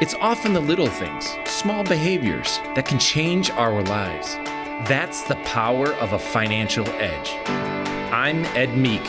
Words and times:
It's 0.00 0.14
often 0.14 0.54
the 0.54 0.60
little 0.60 0.86
things, 0.86 1.36
small 1.44 1.84
behaviors 1.84 2.56
that 2.74 2.86
can 2.86 2.98
change 2.98 3.50
our 3.50 3.82
lives. 3.82 4.36
That's 4.88 5.24
the 5.24 5.34
power 5.44 5.92
of 5.96 6.14
a 6.14 6.18
financial 6.18 6.88
edge. 6.92 7.32
I'm 8.10 8.46
Ed 8.56 8.78
Meek. 8.78 9.06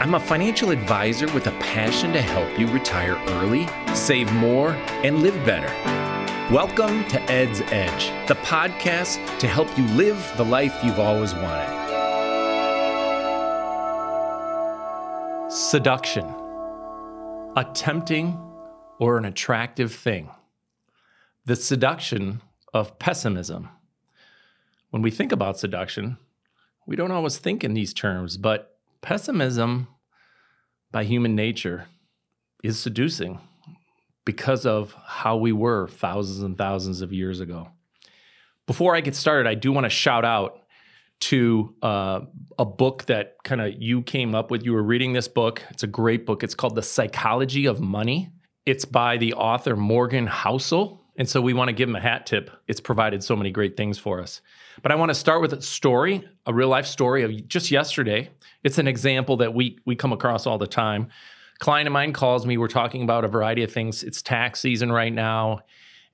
I'm 0.00 0.14
a 0.14 0.18
financial 0.18 0.72
advisor 0.72 1.32
with 1.32 1.46
a 1.46 1.52
passion 1.60 2.12
to 2.14 2.20
help 2.20 2.58
you 2.58 2.66
retire 2.66 3.14
early, 3.28 3.68
save 3.94 4.32
more, 4.32 4.72
and 5.04 5.22
live 5.22 5.36
better. 5.46 5.72
Welcome 6.52 7.06
to 7.10 7.22
Ed's 7.30 7.60
Edge, 7.60 8.08
the 8.26 8.34
podcast 8.34 9.38
to 9.38 9.46
help 9.46 9.68
you 9.78 9.84
live 9.90 10.18
the 10.36 10.44
life 10.44 10.76
you've 10.82 10.98
always 10.98 11.36
wanted. 11.36 11.70
Seduction, 15.52 16.24
a 17.54 17.64
tempting 17.74 18.51
or 19.02 19.18
an 19.18 19.24
attractive 19.24 19.92
thing. 19.92 20.30
The 21.44 21.56
seduction 21.56 22.40
of 22.72 23.00
pessimism. 23.00 23.68
When 24.90 25.02
we 25.02 25.10
think 25.10 25.32
about 25.32 25.58
seduction, 25.58 26.18
we 26.86 26.94
don't 26.94 27.10
always 27.10 27.36
think 27.36 27.64
in 27.64 27.74
these 27.74 27.92
terms, 27.92 28.36
but 28.36 28.76
pessimism 29.00 29.88
by 30.92 31.02
human 31.02 31.34
nature 31.34 31.86
is 32.62 32.78
seducing 32.78 33.40
because 34.24 34.64
of 34.64 34.94
how 35.04 35.36
we 35.36 35.50
were 35.50 35.88
thousands 35.88 36.40
and 36.40 36.56
thousands 36.56 37.00
of 37.00 37.12
years 37.12 37.40
ago. 37.40 37.70
Before 38.68 38.94
I 38.94 39.00
get 39.00 39.16
started, 39.16 39.48
I 39.48 39.56
do 39.56 39.72
want 39.72 39.84
to 39.84 39.90
shout 39.90 40.24
out 40.24 40.60
to 41.22 41.74
uh, 41.82 42.20
a 42.56 42.64
book 42.64 43.06
that 43.06 43.34
kind 43.42 43.60
of 43.62 43.82
you 43.82 44.02
came 44.02 44.36
up 44.36 44.52
with. 44.52 44.64
You 44.64 44.74
were 44.74 44.82
reading 44.84 45.12
this 45.12 45.26
book. 45.26 45.60
It's 45.70 45.82
a 45.82 45.88
great 45.88 46.24
book. 46.24 46.44
It's 46.44 46.54
called 46.54 46.76
The 46.76 46.84
Psychology 46.84 47.66
of 47.66 47.80
Money. 47.80 48.30
It's 48.64 48.84
by 48.84 49.16
the 49.16 49.34
author 49.34 49.76
Morgan 49.76 50.26
Housel. 50.26 50.98
And 51.16 51.28
so 51.28 51.42
we 51.42 51.52
want 51.52 51.68
to 51.68 51.72
give 51.72 51.88
him 51.88 51.96
a 51.96 52.00
hat 52.00 52.26
tip. 52.26 52.50
It's 52.66 52.80
provided 52.80 53.22
so 53.22 53.36
many 53.36 53.50
great 53.50 53.76
things 53.76 53.98
for 53.98 54.20
us. 54.20 54.40
But 54.82 54.92
I 54.92 54.94
want 54.94 55.10
to 55.10 55.14
start 55.14 55.42
with 55.42 55.52
a 55.52 55.60
story, 55.60 56.26
a 56.46 56.54
real 56.54 56.68
life 56.68 56.86
story 56.86 57.22
of 57.22 57.48
just 57.48 57.70
yesterday. 57.70 58.30
It's 58.64 58.78
an 58.78 58.88
example 58.88 59.36
that 59.38 59.52
we 59.52 59.78
we 59.84 59.94
come 59.94 60.12
across 60.12 60.46
all 60.46 60.58
the 60.58 60.66
time. 60.66 61.08
A 61.56 61.64
client 61.64 61.86
of 61.86 61.92
mine 61.92 62.12
calls 62.12 62.46
me. 62.46 62.56
We're 62.56 62.68
talking 62.68 63.02
about 63.02 63.24
a 63.24 63.28
variety 63.28 63.62
of 63.62 63.70
things. 63.70 64.02
It's 64.02 64.22
tax 64.22 64.60
season 64.60 64.90
right 64.90 65.12
now. 65.12 65.60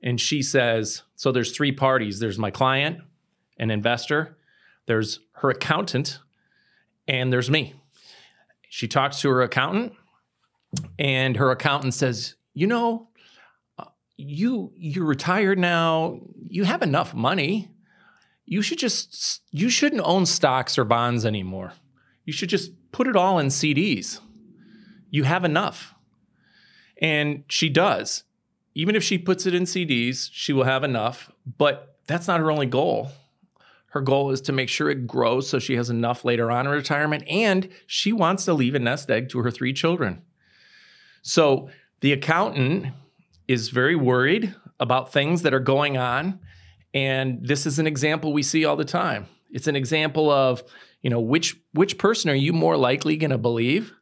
And 0.03 0.21
she 0.21 0.43
says, 0.43 1.03
so 1.17 1.33
there's 1.33 1.53
three 1.53 1.73
parties. 1.73 2.19
There's 2.19 2.39
my 2.39 2.51
client, 2.51 2.99
an 3.59 3.71
investor, 3.71 4.37
there's 4.87 5.21
her 5.33 5.51
accountant, 5.51 6.21
and 7.07 7.33
there's 7.33 7.51
me. 7.51 7.75
She 8.69 8.87
talks 8.87 9.21
to 9.21 9.29
her 9.31 9.43
accountant, 9.43 9.95
and 10.99 11.37
her 11.37 11.51
accountant 11.51 11.95
says, 11.95 12.37
"You 12.59 12.67
know, 12.67 13.09
uh, 13.79 13.85
you 14.17 14.73
you're 14.75 15.05
retired 15.05 15.61
now. 15.61 16.19
You 16.49 16.65
have 16.65 16.83
enough 16.83 17.15
money. 17.15 17.71
You 18.47 18.63
should 18.63 18.81
just 18.81 19.43
you 19.53 19.71
shouldn't 19.71 20.03
own 20.05 20.27
stocks 20.27 20.77
or 20.77 20.83
bonds 20.83 21.25
anymore. 21.25 21.75
You 22.25 22.33
should 22.33 22.49
just 22.49 22.73
put 22.91 23.07
it 23.07 23.15
all 23.15 23.39
in 23.39 23.47
CDs. 23.47 24.19
You 25.09 25.23
have 25.23 25.45
enough." 25.45 25.95
And 27.01 27.45
she 27.49 27.69
does. 27.69 28.25
Even 28.75 28.97
if 28.97 29.05
she 29.05 29.19
puts 29.19 29.47
it 29.47 29.55
in 29.55 29.63
CDs, 29.63 30.29
she 30.33 30.53
will 30.53 30.65
have 30.65 30.83
enough, 30.83 31.31
but 31.59 32.01
that's 32.09 32.27
not 32.27 32.41
her 32.41 32.51
only 32.51 32.67
goal. 32.67 33.13
Her 33.91 34.01
goal 34.01 34.33
is 34.33 34.41
to 34.43 34.53
make 34.53 34.69
sure 34.69 34.91
it 34.91 35.07
grows 35.07 35.49
so 35.49 35.61
she 35.61 35.77
has 35.77 35.91
enough 35.91 36.25
later 36.25 36.51
on 36.51 36.67
in 36.67 36.73
retirement, 36.73 37.23
and 37.29 37.69
she 37.87 38.13
wants 38.13 38.45
to 38.47 38.53
leave 38.53 38.75
a 38.75 38.81
nest 38.81 39.09
egg 39.11 39.29
to 39.29 39.39
her 39.43 39.53
three 39.53 39.73
children. 39.73 40.23
So 41.23 41.71
the 42.01 42.13
accountant 42.13 42.87
is 43.47 43.71
very 43.71 43.97
worried 43.97 44.55
about 44.79 45.13
things 45.13 45.43
that 45.43 45.55
are 45.55 45.61
going 45.61 45.97
on. 45.97 46.39
And 46.95 47.47
this 47.47 47.67
is 47.67 47.79
an 47.79 47.87
example 47.87 48.33
we 48.33 48.43
see 48.43 48.65
all 48.65 48.77
the 48.77 48.85
time. 48.85 49.27
It's 49.51 49.67
an 49.67 49.77
example 49.77 50.31
of, 50.31 50.63
you 51.03 51.11
know, 51.11 51.21
which 51.21 51.57
which 51.73 51.99
person 51.99 52.31
are 52.31 52.35
you 52.35 52.53
more 52.53 52.77
likely 52.77 53.17
going 53.17 53.31
to 53.31 53.39
believe? 53.39 53.93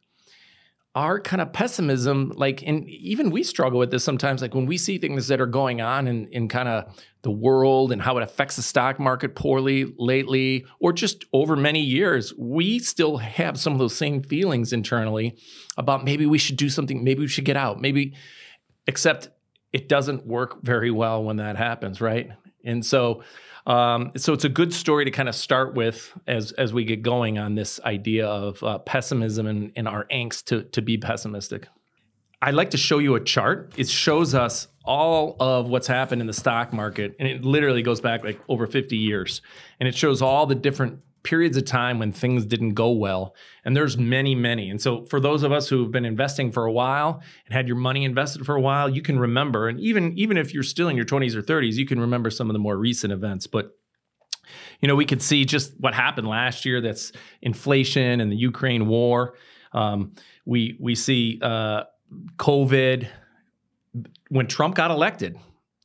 Our 0.97 1.19
kind 1.19 1.41
of 1.41 1.53
pessimism, 1.53 2.31
like, 2.35 2.63
and 2.65 2.89
even 2.89 3.29
we 3.29 3.43
struggle 3.43 3.77
with 3.77 3.91
this 3.91 4.03
sometimes, 4.03 4.41
like 4.41 4.55
when 4.55 4.65
we 4.65 4.79
see 4.79 4.97
things 4.97 5.27
that 5.27 5.39
are 5.39 5.45
going 5.45 5.79
on 5.79 6.07
in, 6.07 6.25
in 6.29 6.47
kind 6.47 6.67
of 6.67 6.85
the 7.21 7.29
world 7.29 7.91
and 7.91 8.01
how 8.01 8.17
it 8.17 8.23
affects 8.23 8.55
the 8.55 8.63
stock 8.63 8.99
market 8.99 9.35
poorly 9.35 9.93
lately, 9.99 10.65
or 10.79 10.91
just 10.91 11.23
over 11.33 11.55
many 11.55 11.81
years, 11.81 12.33
we 12.35 12.79
still 12.79 13.17
have 13.17 13.59
some 13.59 13.73
of 13.73 13.79
those 13.79 13.95
same 13.95 14.23
feelings 14.23 14.73
internally 14.73 15.37
about 15.77 16.03
maybe 16.03 16.25
we 16.25 16.39
should 16.39 16.57
do 16.57 16.69
something, 16.69 17.03
maybe 17.03 17.19
we 17.19 17.27
should 17.27 17.45
get 17.45 17.57
out, 17.57 17.79
maybe, 17.79 18.15
except 18.87 19.29
it 19.71 19.87
doesn't 19.87 20.25
work 20.25 20.63
very 20.63 20.89
well 20.89 21.23
when 21.23 21.37
that 21.37 21.57
happens, 21.57 22.01
right? 22.01 22.31
And 22.65 22.83
so, 22.83 23.21
um, 23.67 24.13
so 24.15 24.31
it's 24.31 24.45
a 24.45 24.49
good 24.49 24.73
story 24.73 25.03
to 25.05 25.11
kind 25.11 25.27
of 25.27 25.35
start 25.35 25.75
with 25.75 26.17
as 26.25 26.53
as 26.53 26.73
we 26.73 26.85
get 26.85 27.01
going 27.01 27.37
on 27.37 27.55
this 27.55 27.79
idea 27.81 28.25
of 28.25 28.63
uh, 28.63 28.79
pessimism 28.79 29.45
and, 29.45 29.73
and 29.75 29.87
our 29.87 30.05
angst 30.05 30.45
to 30.45 30.63
to 30.63 30.81
be 30.81 30.97
pessimistic. 30.97 31.67
I'd 32.41 32.53
like 32.53 32.69
to 32.71 32.77
show 32.77 32.99
you 32.99 33.15
a 33.15 33.19
chart. 33.19 33.73
It 33.77 33.89
shows 33.89 34.33
us 34.33 34.67
all 34.85 35.35
of 35.39 35.67
what's 35.67 35.87
happened 35.87 36.21
in 36.21 36.27
the 36.27 36.33
stock 36.33 36.71
market, 36.71 37.15
and 37.19 37.27
it 37.27 37.43
literally 37.43 37.81
goes 37.81 37.99
back 37.99 38.23
like 38.23 38.39
over 38.47 38.67
50 38.67 38.95
years. 38.95 39.41
And 39.79 39.89
it 39.89 39.95
shows 39.95 40.21
all 40.21 40.45
the 40.45 40.55
different 40.55 40.99
periods 41.23 41.57
of 41.57 41.65
time 41.65 41.99
when 41.99 42.11
things 42.11 42.45
didn't 42.45 42.73
go 42.73 42.91
well. 42.91 43.35
And 43.65 43.75
there's 43.75 43.97
many, 43.97 44.35
many. 44.35 44.69
And 44.69 44.81
so 44.81 45.05
for 45.05 45.19
those 45.19 45.43
of 45.43 45.51
us 45.51 45.67
who 45.67 45.81
have 45.83 45.91
been 45.91 46.05
investing 46.05 46.51
for 46.51 46.65
a 46.65 46.71
while 46.71 47.21
and 47.45 47.53
had 47.53 47.67
your 47.67 47.77
money 47.77 48.05
invested 48.05 48.45
for 48.45 48.55
a 48.55 48.61
while, 48.61 48.89
you 48.89 49.01
can 49.01 49.19
remember, 49.19 49.67
and 49.67 49.79
even 49.79 50.17
even 50.17 50.37
if 50.37 50.53
you're 50.53 50.63
still 50.63 50.89
in 50.89 50.95
your 50.95 51.05
20s 51.05 51.35
or 51.35 51.41
30s, 51.41 51.73
you 51.73 51.85
can 51.85 51.99
remember 51.99 52.29
some 52.29 52.49
of 52.49 52.53
the 52.53 52.59
more 52.59 52.77
recent 52.77 53.11
events. 53.11 53.47
But 53.47 53.71
you 54.79 54.87
know, 54.87 54.95
we 54.95 55.05
could 55.05 55.21
see 55.21 55.45
just 55.45 55.73
what 55.79 55.93
happened 55.93 56.27
last 56.27 56.65
year. 56.65 56.81
That's 56.81 57.11
inflation 57.41 58.21
and 58.21 58.31
the 58.31 58.37
Ukraine 58.37 58.87
war. 58.87 59.35
Um, 59.73 60.13
we 60.45 60.77
we 60.79 60.95
see 60.95 61.39
uh, 61.41 61.83
COVID 62.37 63.07
when 64.29 64.47
Trump 64.47 64.75
got 64.75 64.91
elected. 64.91 65.37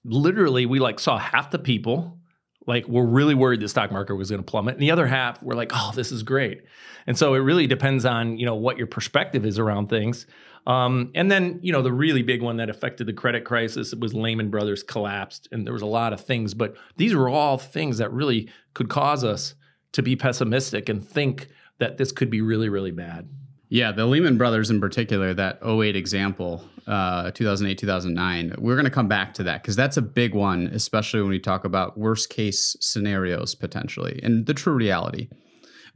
Literally, 0.04 0.66
we 0.66 0.78
like 0.78 1.00
saw 1.00 1.18
half 1.18 1.50
the 1.50 1.58
people 1.58 2.18
like 2.66 2.86
we're 2.86 3.04
really 3.04 3.34
worried 3.34 3.60
the 3.60 3.68
stock 3.68 3.90
market 3.90 4.14
was 4.14 4.30
going 4.30 4.42
to 4.42 4.50
plummet. 4.50 4.74
And 4.74 4.82
the 4.82 4.90
other 4.90 5.06
half 5.06 5.42
we're 5.42 5.54
like 5.54 5.72
oh 5.74 5.92
this 5.94 6.12
is 6.12 6.22
great. 6.22 6.62
And 7.06 7.18
so 7.18 7.34
it 7.34 7.38
really 7.38 7.66
depends 7.66 8.04
on 8.04 8.38
you 8.38 8.46
know 8.46 8.54
what 8.54 8.78
your 8.78 8.86
perspective 8.86 9.44
is 9.44 9.58
around 9.58 9.88
things. 9.88 10.26
Um, 10.66 11.10
and 11.14 11.30
then 11.30 11.58
you 11.62 11.72
know 11.72 11.82
the 11.82 11.92
really 11.92 12.22
big 12.22 12.42
one 12.42 12.56
that 12.58 12.70
affected 12.70 13.06
the 13.06 13.12
credit 13.12 13.44
crisis 13.44 13.94
was 13.94 14.14
lehman 14.14 14.50
brothers 14.50 14.82
collapsed 14.82 15.48
and 15.50 15.66
there 15.66 15.72
was 15.72 15.82
a 15.82 15.86
lot 15.86 16.12
of 16.12 16.20
things. 16.20 16.54
But 16.54 16.76
these 16.96 17.14
were 17.14 17.28
all 17.28 17.58
things 17.58 17.98
that 17.98 18.12
really 18.12 18.48
could 18.74 18.88
cause 18.88 19.24
us 19.24 19.54
to 19.92 20.02
be 20.02 20.16
pessimistic 20.16 20.88
and 20.88 21.06
think 21.06 21.48
that 21.78 21.98
this 21.98 22.12
could 22.12 22.30
be 22.30 22.40
really 22.40 22.68
really 22.68 22.92
bad 22.92 23.28
yeah, 23.72 23.90
the 23.90 24.04
Lehman 24.04 24.36
Brothers 24.36 24.68
in 24.68 24.82
particular, 24.82 25.32
that 25.32 25.58
08 25.66 25.96
example, 25.96 26.62
uh, 26.86 27.30
2008, 27.30 27.78
2009, 27.78 28.56
we're 28.58 28.74
going 28.74 28.84
to 28.84 28.90
come 28.90 29.08
back 29.08 29.32
to 29.32 29.42
that 29.44 29.62
because 29.62 29.76
that's 29.76 29.96
a 29.96 30.02
big 30.02 30.34
one, 30.34 30.66
especially 30.74 31.22
when 31.22 31.30
we 31.30 31.38
talk 31.38 31.64
about 31.64 31.96
worst 31.96 32.28
case 32.28 32.76
scenarios 32.80 33.54
potentially 33.54 34.20
and 34.22 34.44
the 34.44 34.52
true 34.52 34.74
reality. 34.74 35.30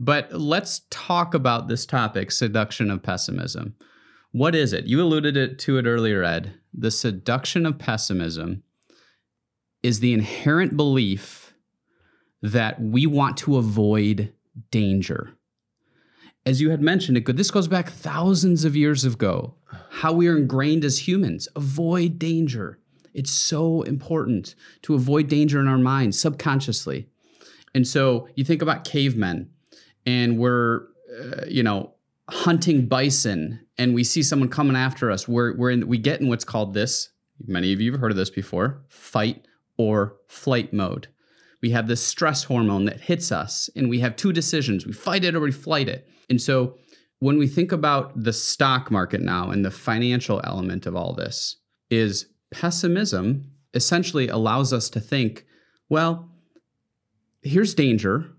But 0.00 0.32
let's 0.32 0.86
talk 0.88 1.34
about 1.34 1.68
this 1.68 1.84
topic 1.84 2.32
seduction 2.32 2.90
of 2.90 3.02
pessimism. 3.02 3.74
What 4.32 4.54
is 4.54 4.72
it? 4.72 4.86
You 4.86 5.02
alluded 5.02 5.36
it, 5.36 5.58
to 5.58 5.76
it 5.76 5.84
earlier, 5.84 6.24
Ed. 6.24 6.54
The 6.72 6.90
seduction 6.90 7.66
of 7.66 7.78
pessimism 7.78 8.62
is 9.82 10.00
the 10.00 10.14
inherent 10.14 10.78
belief 10.78 11.52
that 12.40 12.80
we 12.80 13.04
want 13.04 13.36
to 13.38 13.58
avoid 13.58 14.32
danger 14.70 15.35
as 16.46 16.60
you 16.60 16.70
had 16.70 16.80
mentioned, 16.80 17.16
it 17.18 17.36
this 17.36 17.50
goes 17.50 17.66
back 17.66 17.90
thousands 17.90 18.64
of 18.64 18.76
years 18.76 19.04
ago. 19.04 19.54
How 19.90 20.12
we 20.12 20.28
are 20.28 20.36
ingrained 20.36 20.84
as 20.84 21.08
humans, 21.08 21.48
avoid 21.56 22.18
danger. 22.20 22.78
It's 23.12 23.32
so 23.32 23.82
important 23.82 24.54
to 24.82 24.94
avoid 24.94 25.26
danger 25.28 25.60
in 25.60 25.66
our 25.66 25.78
minds 25.78 26.18
subconsciously. 26.18 27.08
And 27.74 27.86
so 27.86 28.28
you 28.36 28.44
think 28.44 28.62
about 28.62 28.84
cavemen, 28.84 29.50
and 30.06 30.38
we're, 30.38 30.86
uh, 31.20 31.46
you 31.48 31.64
know, 31.64 31.94
hunting 32.30 32.86
bison, 32.86 33.66
and 33.76 33.92
we 33.92 34.04
see 34.04 34.22
someone 34.22 34.48
coming 34.48 34.76
after 34.76 35.10
us. 35.10 35.26
We're, 35.26 35.56
we're 35.56 35.70
in, 35.70 35.88
we 35.88 35.98
get 35.98 36.20
in 36.20 36.28
what's 36.28 36.44
called 36.44 36.74
this. 36.74 37.10
Many 37.44 37.72
of 37.72 37.80
you 37.80 37.90
have 37.92 38.00
heard 38.00 38.12
of 38.12 38.16
this 38.16 38.30
before: 38.30 38.82
fight 38.88 39.46
or 39.76 40.16
flight 40.28 40.72
mode. 40.72 41.08
We 41.66 41.72
have 41.72 41.88
this 41.88 42.00
stress 42.00 42.44
hormone 42.44 42.84
that 42.84 43.00
hits 43.00 43.32
us, 43.32 43.68
and 43.74 43.90
we 43.90 43.98
have 43.98 44.14
two 44.14 44.32
decisions: 44.32 44.86
we 44.86 44.92
fight 44.92 45.24
it 45.24 45.34
or 45.34 45.40
we 45.40 45.50
flight 45.50 45.88
it. 45.88 46.08
And 46.30 46.40
so 46.40 46.76
when 47.18 47.38
we 47.38 47.48
think 47.48 47.72
about 47.72 48.12
the 48.22 48.32
stock 48.32 48.88
market 48.88 49.20
now 49.20 49.50
and 49.50 49.64
the 49.64 49.72
financial 49.72 50.40
element 50.44 50.86
of 50.86 50.94
all 50.94 51.12
this 51.12 51.56
is 51.90 52.26
pessimism 52.52 53.50
essentially 53.74 54.28
allows 54.28 54.72
us 54.72 54.88
to 54.90 55.00
think, 55.00 55.44
well, 55.88 56.30
here's 57.42 57.74
danger. 57.74 58.30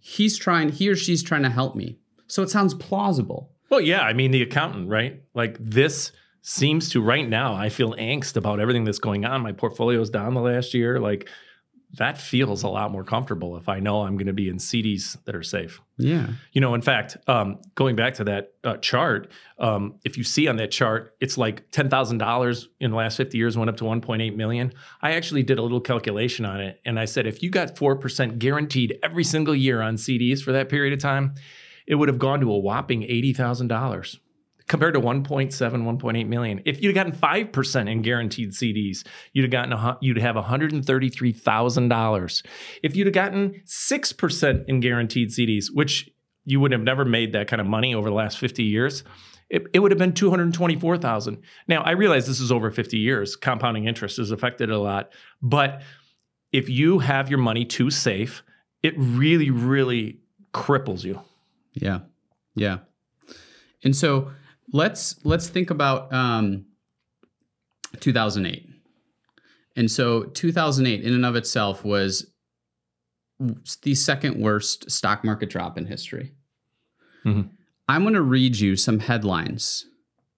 He's 0.00 0.36
trying, 0.36 0.70
he 0.70 0.88
or 0.88 0.96
she's 0.96 1.22
trying 1.22 1.44
to 1.44 1.50
help 1.50 1.76
me. 1.76 2.00
So 2.26 2.42
it 2.42 2.50
sounds 2.50 2.74
plausible. 2.74 3.52
Well, 3.70 3.80
yeah. 3.80 4.00
I 4.00 4.12
mean, 4.12 4.32
the 4.32 4.42
accountant, 4.42 4.88
right? 4.88 5.22
Like 5.34 5.56
this 5.60 6.10
seems 6.40 6.88
to 6.90 7.00
right 7.00 7.28
now. 7.28 7.54
I 7.54 7.68
feel 7.68 7.94
angst 7.94 8.36
about 8.36 8.58
everything 8.58 8.82
that's 8.82 8.98
going 8.98 9.24
on. 9.24 9.40
My 9.40 9.52
portfolio's 9.52 10.10
down 10.10 10.34
the 10.34 10.40
last 10.40 10.74
year. 10.74 10.98
Like 10.98 11.28
that 11.98 12.16
feels 12.16 12.62
a 12.62 12.68
lot 12.68 12.90
more 12.90 13.04
comfortable 13.04 13.56
if 13.56 13.68
I 13.68 13.78
know 13.78 14.02
I'm 14.02 14.16
going 14.16 14.26
to 14.26 14.32
be 14.32 14.48
in 14.48 14.56
CDs 14.56 15.22
that 15.24 15.34
are 15.34 15.42
safe. 15.42 15.80
Yeah. 15.98 16.28
You 16.52 16.62
know, 16.62 16.74
in 16.74 16.80
fact, 16.80 17.18
um, 17.26 17.58
going 17.74 17.96
back 17.96 18.14
to 18.14 18.24
that 18.24 18.54
uh, 18.64 18.78
chart, 18.78 19.30
um, 19.58 19.96
if 20.04 20.16
you 20.16 20.24
see 20.24 20.48
on 20.48 20.56
that 20.56 20.70
chart, 20.70 21.14
it's 21.20 21.36
like 21.36 21.70
ten 21.70 21.90
thousand 21.90 22.18
dollars 22.18 22.68
in 22.80 22.92
the 22.92 22.96
last 22.96 23.16
fifty 23.16 23.36
years 23.36 23.58
went 23.58 23.68
up 23.68 23.76
to 23.76 23.84
one 23.84 24.00
point 24.00 24.22
eight 24.22 24.34
million. 24.34 24.72
I 25.02 25.12
actually 25.12 25.42
did 25.42 25.58
a 25.58 25.62
little 25.62 25.80
calculation 25.80 26.46
on 26.46 26.60
it, 26.60 26.80
and 26.86 26.98
I 26.98 27.04
said 27.04 27.26
if 27.26 27.42
you 27.42 27.50
got 27.50 27.76
four 27.76 27.96
percent 27.96 28.38
guaranteed 28.38 28.98
every 29.02 29.24
single 29.24 29.54
year 29.54 29.82
on 29.82 29.96
CDs 29.96 30.42
for 30.42 30.52
that 30.52 30.70
period 30.70 30.94
of 30.94 30.98
time, 30.98 31.34
it 31.86 31.96
would 31.96 32.08
have 32.08 32.18
gone 32.18 32.40
to 32.40 32.50
a 32.50 32.58
whopping 32.58 33.02
eighty 33.02 33.34
thousand 33.34 33.68
dollars 33.68 34.18
compared 34.72 34.94
to 34.94 35.00
1.7 35.00 35.52
1.8 35.52 36.28
million. 36.28 36.62
If 36.64 36.82
you'd 36.82 36.96
have 36.96 37.12
gotten 37.12 37.14
5% 37.52 37.90
in 37.90 38.00
guaranteed 38.00 38.52
cds 38.52 39.06
you'd 39.34 39.42
have 39.42 39.50
gotten 39.50 39.74
a, 39.74 39.98
you'd 40.00 40.16
have 40.16 40.34
$133000 40.34 42.42
if 42.82 42.96
you'd 42.96 43.06
have 43.06 43.12
gotten 43.12 43.60
6% 43.66 44.64
in 44.68 44.80
guaranteed 44.80 45.28
cds 45.28 45.66
which 45.74 46.08
you 46.46 46.58
would 46.58 46.72
have 46.72 46.80
never 46.80 47.04
made 47.04 47.34
that 47.34 47.48
kind 47.48 47.60
of 47.60 47.66
money 47.66 47.94
over 47.94 48.08
the 48.08 48.14
last 48.14 48.38
50 48.38 48.62
years 48.62 49.04
it, 49.50 49.66
it 49.74 49.80
would 49.80 49.90
have 49.90 49.98
been 49.98 50.14
224000 50.14 51.42
now 51.68 51.82
i 51.82 51.90
realize 51.90 52.26
this 52.26 52.40
is 52.40 52.50
over 52.50 52.70
50 52.70 52.96
years. 52.96 53.36
Compounding 53.36 53.84
interest 53.84 54.16
has 54.16 54.30
affected 54.30 54.70
a 54.70 54.78
lot. 54.78 55.12
But 55.42 55.82
if 56.50 56.70
you 56.70 57.00
have 57.00 57.28
your 57.28 57.40
money 57.40 57.66
too 57.66 57.90
safe 57.90 58.42
it 58.82 58.94
really 58.96 59.50
really 59.50 60.20
cripples 60.54 61.04
you. 61.04 61.20
Yeah. 61.74 61.98
Yeah. 62.54 62.78
And 63.84 63.94
so 63.94 64.30
let's 64.72 65.16
let's 65.24 65.48
think 65.48 65.70
about 65.70 66.12
um 66.12 66.66
2008. 68.00 68.68
And 69.76 69.90
so 69.90 70.24
2008 70.24 71.02
in 71.02 71.14
and 71.14 71.24
of 71.26 71.36
itself 71.36 71.84
was 71.84 72.26
the 73.82 73.94
second 73.94 74.40
worst 74.40 74.90
stock 74.90 75.24
market 75.24 75.50
drop 75.50 75.76
in 75.78 75.86
history. 75.86 76.32
Mhm. 77.24 77.50
I'm 77.88 78.02
going 78.02 78.14
to 78.14 78.22
read 78.22 78.58
you 78.58 78.76
some 78.76 79.00
headlines 79.00 79.86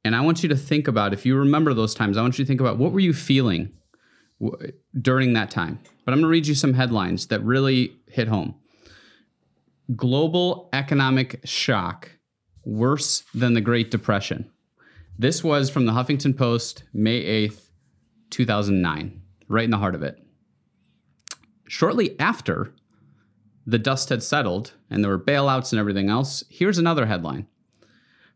and 0.05 0.15
I 0.15 0.21
want 0.21 0.43
you 0.43 0.49
to 0.51 0.57
think 0.57 0.87
about 0.89 1.13
if 1.13 1.25
you 1.25 1.37
remember 1.37 1.75
those 1.75 1.95
times, 1.95 2.17
I 2.17 2.23
want 2.23 2.39
you 2.39 2.45
to 2.45 2.49
think 2.49 2.61
about 2.61 2.79
what 2.79 2.93
were 2.93 3.01
you 3.01 3.13
feeling 3.13 3.73
w- 4.41 4.73
during 5.01 5.33
that 5.35 5.51
time. 5.51 5.79
But 6.05 6.13
I'm 6.13 6.19
going 6.19 6.23
to 6.29 6.29
read 6.29 6.47
you 6.47 6.55
some 6.55 6.75
headlines 6.75 7.27
that 7.29 7.43
really 7.43 7.97
hit 8.09 8.29
home. 8.29 8.55
Global 9.97 10.69
economic 10.73 11.41
shock 11.45 12.14
worse 12.65 13.25
than 13.35 13.55
the 13.55 13.61
Great 13.61 13.91
Depression. 13.91 14.51
This 15.19 15.45
was 15.45 15.71
from 15.71 15.87
the 15.87 15.93
Huffington 15.93 16.37
Post, 16.37 16.85
May 16.93 17.23
8th, 17.47 17.69
2009, 18.31 19.23
right 19.49 19.65
in 19.65 19.71
the 19.71 19.79
heart 19.79 19.95
of 19.95 20.03
it. 20.03 20.19
Shortly 21.69 22.19
after 22.19 22.75
the 23.67 23.79
dust 23.79 24.09
had 24.09 24.23
settled 24.23 24.73
and 24.91 25.03
there 25.03 25.11
were 25.11 25.19
bailouts 25.19 25.73
and 25.73 25.81
everything 25.81 26.11
else, 26.11 26.45
here's 26.49 26.79
another 26.79 27.07
headline 27.07 27.47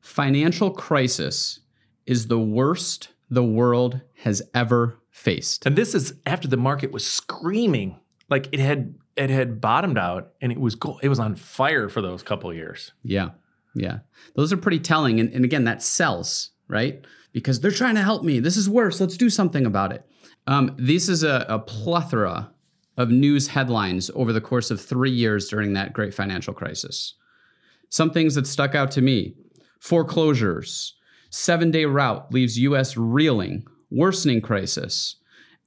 Financial 0.00 0.70
crisis 0.70 1.60
is 2.06 2.28
the 2.28 2.38
worst 2.38 3.10
the 3.28 3.44
world 3.44 4.00
has 4.22 4.42
ever 4.54 4.98
faced. 5.10 5.66
And 5.66 5.76
this 5.76 5.94
is 5.94 6.14
after 6.25 6.48
the 6.48 6.56
market 6.56 6.92
was 6.92 7.06
screaming, 7.06 7.98
like 8.30 8.48
it 8.52 8.60
had 8.60 8.94
it 9.16 9.30
had 9.30 9.60
bottomed 9.60 9.98
out, 9.98 10.32
and 10.40 10.52
it 10.52 10.60
was 10.60 10.76
go- 10.76 11.00
it 11.02 11.08
was 11.08 11.19
on 11.19 11.34
fire 11.34 11.88
for 11.88 12.00
those 12.00 12.22
couple 12.22 12.50
of 12.50 12.56
years. 12.56 12.92
Yeah. 13.02 13.30
Yeah. 13.75 13.99
Those 14.35 14.53
are 14.53 14.56
pretty 14.56 14.81
telling. 14.81 15.20
And, 15.20 15.32
and 15.32 15.44
again, 15.44 15.65
that 15.65 15.82
sells, 15.82 16.50
right? 16.69 17.05
Because 17.32 17.61
they're 17.61 17.70
trying 17.70 17.94
to 17.94 18.03
help 18.03 18.25
me. 18.25 18.41
This 18.41 18.56
is 18.56 18.69
worse. 18.69 19.00
Let's 19.00 19.17
do 19.17 19.31
something 19.31 19.67
about 19.67 19.93
it. 19.93 20.05
Um, 20.47 20.75
this 20.79 21.09
is 21.09 21.23
a, 21.23 21.44
a 21.49 21.59
plethora 21.59 22.50
of 22.97 23.11
news 23.11 23.49
headlines 23.49 24.11
over 24.15 24.32
the 24.32 24.41
course 24.41 24.70
of 24.70 24.81
three 24.81 25.11
years 25.11 25.49
during 25.49 25.75
that 25.75 25.93
great 25.93 26.15
financial 26.15 26.55
crisis. 26.55 27.15
Some 27.91 28.11
things 28.11 28.35
that 28.35 28.47
stuck 28.47 28.75
out 28.75 28.91
to 28.93 29.03
me 29.03 29.35
foreclosures, 29.79 30.94
seven 31.31 31.71
day 31.71 31.85
rout 31.85 32.32
leaves 32.32 32.59
US 32.59 32.97
reeling, 32.97 33.67
worsening 33.91 34.41
crisis, 34.41 35.17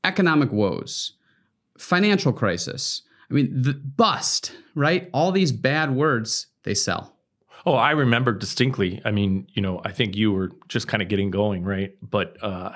economic 0.04 0.52
woes, 0.52 1.14
financial 1.78 2.34
crisis. 2.34 3.04
I 3.30 3.34
mean, 3.34 3.62
the 3.62 3.74
bust, 3.74 4.52
right? 4.76 5.10
All 5.14 5.32
these 5.32 5.52
bad 5.52 5.96
words, 5.96 6.48
they 6.64 6.74
sell. 6.74 7.16
Oh, 7.66 7.74
I 7.74 7.92
remember 7.92 8.32
distinctly. 8.32 9.02
I 9.06 9.12
mean, 9.12 9.48
you 9.54 9.62
know, 9.62 9.82
I 9.84 9.92
think 9.92 10.16
you 10.16 10.32
were 10.32 10.52
just 10.68 10.88
kind 10.88 11.02
of 11.04 11.10
getting 11.10 11.32
going, 11.32 11.64
right? 11.64 11.96
But 12.02 12.38
uh, 12.42 12.72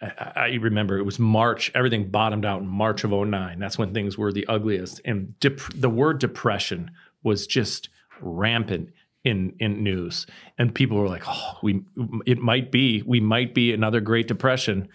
I, 0.00 0.32
I 0.36 0.48
remember 0.60 0.98
it 0.98 1.04
was 1.04 1.18
March. 1.18 1.70
Everything 1.74 2.10
bottomed 2.10 2.44
out 2.44 2.60
in 2.60 2.68
March 2.68 3.04
of 3.04 3.10
09. 3.10 3.58
That's 3.58 3.78
when 3.78 3.94
things 3.94 4.18
were 4.18 4.32
the 4.32 4.46
ugliest. 4.46 5.00
And 5.04 5.38
dep- 5.40 5.72
the 5.74 5.88
word 5.88 6.18
depression 6.18 6.90
was 7.22 7.46
just 7.46 7.88
rampant 8.20 8.90
in 9.24 9.54
in 9.60 9.84
news, 9.84 10.26
and 10.58 10.74
people 10.74 10.96
were 10.96 11.08
like, 11.08 11.22
"Oh, 11.28 11.58
we 11.62 11.82
it 12.26 12.38
might 12.38 12.72
be 12.72 13.02
we 13.06 13.20
might 13.20 13.54
be 13.54 13.72
another 13.72 14.00
Great 14.00 14.26
Depression," 14.26 14.88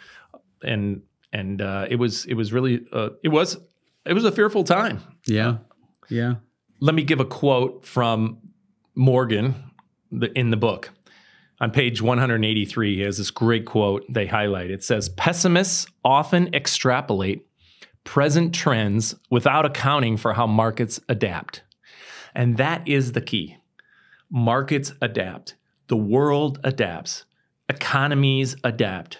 and 0.61 1.01
and 1.31 1.61
uh, 1.61 1.87
it 1.89 1.95
was 1.95 2.25
it 2.25 2.33
was 2.33 2.51
really 2.51 2.85
uh, 2.91 3.11
it 3.23 3.29
was 3.29 3.57
it 4.05 4.13
was 4.13 4.25
a 4.25 4.31
fearful 4.31 4.63
time. 4.63 5.01
Yeah. 5.25 5.57
Yeah. 6.09 6.35
Let 6.79 6.95
me 6.95 7.03
give 7.03 7.19
a 7.19 7.25
quote 7.25 7.85
from 7.85 8.39
Morgan 8.97 9.55
the, 10.11 10.31
in 10.37 10.49
the 10.49 10.57
book. 10.57 10.91
On 11.59 11.71
page 11.71 12.01
183, 12.01 12.95
he 12.95 13.01
has 13.01 13.17
this 13.17 13.31
great 13.31 13.65
quote 13.65 14.05
they 14.09 14.27
highlight. 14.27 14.69
It 14.69 14.83
says, 14.83 15.09
Pessimists 15.09 15.87
often 16.03 16.53
extrapolate 16.53 17.47
present 18.03 18.53
trends 18.53 19.15
without 19.29 19.65
accounting 19.65 20.17
for 20.17 20.33
how 20.33 20.47
markets 20.47 20.99
adapt. 21.09 21.63
And 22.35 22.57
that 22.57 22.87
is 22.87 23.13
the 23.13 23.21
key. 23.21 23.57
Markets 24.29 24.93
adapt, 25.01 25.55
the 25.87 25.97
world 25.97 26.59
adapts, 26.63 27.25
economies 27.69 28.55
adapt. 28.63 29.19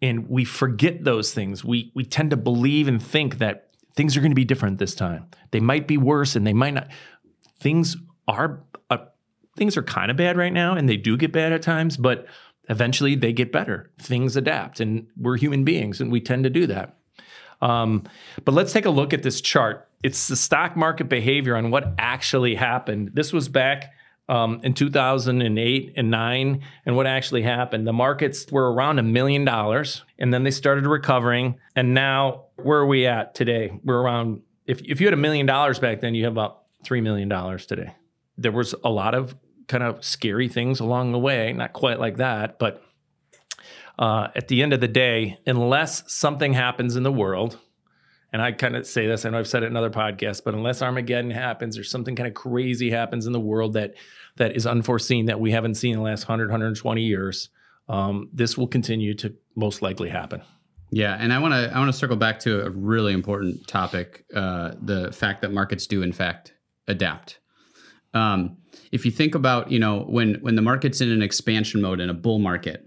And 0.00 0.28
we 0.28 0.44
forget 0.44 1.04
those 1.04 1.32
things. 1.32 1.64
We, 1.64 1.90
we 1.94 2.04
tend 2.04 2.30
to 2.30 2.36
believe 2.36 2.86
and 2.86 3.02
think 3.02 3.38
that 3.38 3.70
things 3.94 4.16
are 4.16 4.20
going 4.20 4.30
to 4.30 4.36
be 4.36 4.44
different 4.44 4.78
this 4.78 4.94
time. 4.94 5.26
They 5.50 5.60
might 5.60 5.88
be 5.88 5.96
worse 5.96 6.36
and 6.36 6.46
they 6.46 6.52
might 6.52 6.74
not. 6.74 6.88
Things 7.58 7.96
are 8.28 8.60
uh, 8.90 8.98
things 9.56 9.76
are 9.76 9.82
kind 9.82 10.10
of 10.10 10.16
bad 10.16 10.36
right 10.36 10.52
now 10.52 10.74
and 10.74 10.88
they 10.88 10.96
do 10.96 11.16
get 11.16 11.32
bad 11.32 11.52
at 11.52 11.62
times, 11.62 11.96
but 11.96 12.26
eventually 12.68 13.16
they 13.16 13.32
get 13.32 13.50
better. 13.50 13.90
Things 13.98 14.36
adapt 14.36 14.80
and 14.80 15.08
we're 15.16 15.36
human 15.36 15.64
beings 15.64 16.00
and 16.00 16.12
we 16.12 16.20
tend 16.20 16.44
to 16.44 16.50
do 16.50 16.66
that. 16.68 16.96
Um, 17.60 18.04
but 18.44 18.54
let's 18.54 18.72
take 18.72 18.86
a 18.86 18.90
look 18.90 19.12
at 19.12 19.24
this 19.24 19.40
chart. 19.40 19.88
It's 20.04 20.28
the 20.28 20.36
stock 20.36 20.76
market 20.76 21.08
behavior 21.08 21.56
on 21.56 21.72
what 21.72 21.92
actually 21.98 22.54
happened. 22.54 23.10
This 23.14 23.32
was 23.32 23.48
back 23.48 23.92
um, 24.28 24.60
in 24.62 24.74
2008 24.74 25.92
and 25.96 26.10
9 26.10 26.62
and 26.86 26.96
what 26.96 27.06
actually 27.06 27.42
happened. 27.42 27.86
The 27.86 27.92
markets 27.92 28.46
were 28.52 28.72
around 28.72 29.00
a 29.00 29.02
million 29.02 29.44
dollars 29.44 30.04
and 30.18 30.32
then 30.32 30.44
they 30.44 30.52
started 30.52 30.86
recovering. 30.86 31.58
And 31.74 31.94
now, 31.94 32.44
where 32.56 32.78
are 32.78 32.86
we 32.86 33.06
at 33.06 33.34
today? 33.34 33.72
We're 33.82 34.00
around, 34.00 34.42
if, 34.66 34.80
if 34.82 35.00
you 35.00 35.06
had 35.06 35.14
a 35.14 35.18
million 35.18 35.46
dollars 35.46 35.80
back 35.80 36.00
then, 36.00 36.14
you 36.14 36.24
have 36.24 36.32
about 36.32 36.62
$3 36.84 37.02
million 37.02 37.28
today. 37.58 37.94
There 38.38 38.52
was 38.52 38.74
a 38.84 38.88
lot 38.88 39.14
of 39.14 39.36
kind 39.66 39.82
of 39.82 40.02
scary 40.02 40.48
things 40.48 40.80
along 40.80 41.12
the 41.12 41.18
way, 41.18 41.52
not 41.52 41.74
quite 41.74 42.00
like 42.00 42.16
that, 42.16 42.58
but 42.58 42.82
uh, 43.98 44.28
at 44.34 44.48
the 44.48 44.62
end 44.62 44.72
of 44.72 44.80
the 44.80 44.88
day, 44.88 45.38
unless 45.46 46.10
something 46.12 46.54
happens 46.54 46.96
in 46.96 47.02
the 47.02 47.12
world, 47.12 47.58
and 48.32 48.40
I 48.42 48.52
kind 48.52 48.76
of 48.76 48.86
say 48.86 49.06
this, 49.06 49.24
I 49.24 49.30
know 49.30 49.38
I've 49.38 49.48
said 49.48 49.62
it 49.62 49.66
in 49.66 49.76
other 49.76 49.90
podcasts, 49.90 50.42
but 50.44 50.54
unless 50.54 50.82
Armageddon 50.82 51.30
happens 51.30 51.78
or 51.78 51.84
something 51.84 52.14
kind 52.14 52.26
of 52.26 52.34
crazy 52.34 52.90
happens 52.90 53.26
in 53.26 53.32
the 53.32 53.40
world 53.40 53.72
that 53.72 53.94
that 54.36 54.54
is 54.54 54.66
unforeseen 54.66 55.26
that 55.26 55.40
we 55.40 55.50
haven't 55.50 55.74
seen 55.74 55.94
in 55.94 55.98
the 55.98 56.04
last 56.04 56.28
100, 56.28 56.48
120 56.48 57.02
years, 57.02 57.48
um, 57.88 58.28
this 58.32 58.56
will 58.56 58.68
continue 58.68 59.14
to 59.14 59.34
most 59.56 59.82
likely 59.82 60.10
happen. 60.10 60.42
Yeah, 60.90 61.16
and 61.18 61.32
I 61.32 61.38
want 61.38 61.52
to 61.52 61.74
I 61.74 61.78
want 61.78 61.92
to 61.92 61.98
circle 61.98 62.16
back 62.16 62.40
to 62.40 62.64
a 62.64 62.70
really 62.70 63.12
important 63.12 63.66
topic: 63.66 64.24
uh, 64.34 64.72
the 64.80 65.12
fact 65.12 65.42
that 65.42 65.52
markets 65.52 65.86
do 65.86 66.02
in 66.02 66.12
fact 66.12 66.54
adapt. 66.86 67.40
Um, 68.14 68.56
if 68.92 69.04
you 69.04 69.10
think 69.10 69.34
about 69.34 69.70
you 69.70 69.78
know 69.78 70.00
when 70.00 70.34
when 70.36 70.54
the 70.54 70.62
market's 70.62 71.00
in 71.00 71.10
an 71.10 71.22
expansion 71.22 71.80
mode 71.80 72.00
in 72.00 72.10
a 72.10 72.14
bull 72.14 72.38
market, 72.38 72.86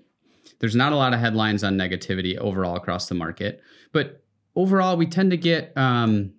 there's 0.59 0.75
not 0.75 0.91
a 0.91 0.95
lot 0.95 1.13
of 1.13 1.19
headlines 1.19 1.63
on 1.63 1.77
negativity 1.77 2.37
overall 2.37 2.75
across 2.75 3.07
the 3.07 3.15
market, 3.15 3.61
but 3.91 4.23
overall 4.55 4.97
we 4.97 5.05
tend 5.05 5.31
to 5.31 5.37
get 5.37 5.75
um, 5.77 6.33